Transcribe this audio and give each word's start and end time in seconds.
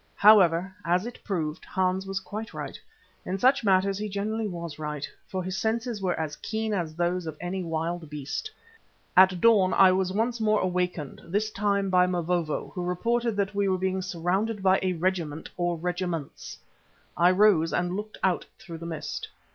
However, 0.15 0.73
as 0.83 1.05
it 1.05 1.23
proved, 1.23 1.63
Hans 1.63 2.07
was 2.07 2.19
quite 2.19 2.55
right; 2.55 2.79
in 3.23 3.37
such 3.37 3.63
matters 3.63 3.99
he 3.99 4.09
generally 4.09 4.47
was 4.47 4.79
right, 4.79 5.07
for 5.27 5.43
his 5.43 5.55
senses 5.59 6.01
were 6.01 6.19
as 6.19 6.35
keen 6.37 6.73
as 6.73 6.95
those 6.95 7.27
of 7.27 7.37
any 7.39 7.61
wild 7.61 8.09
beast. 8.09 8.49
At 9.15 9.39
dawn 9.39 9.75
I 9.75 9.91
was 9.91 10.11
once 10.11 10.41
more 10.41 10.59
awakened, 10.59 11.21
this 11.25 11.51
time 11.51 11.91
by 11.91 12.07
Mavovo, 12.07 12.71
who 12.73 12.83
reported 12.83 13.35
that 13.35 13.53
we 13.53 13.67
were 13.69 13.77
being 13.77 14.01
surrounded 14.01 14.63
by 14.63 14.79
a 14.81 14.93
regiment, 14.93 15.51
or 15.55 15.77
regiments. 15.77 16.57
I 17.15 17.29
rose 17.29 17.71
and 17.71 17.95
looked 17.95 18.17
out 18.23 18.47
through 18.57 18.79
the 18.79 18.87
mist. 18.87 19.27